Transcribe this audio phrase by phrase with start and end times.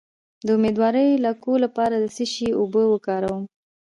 [0.45, 3.43] د امیدوارۍ د لکو لپاره د څه شي اوبه وکاروم؟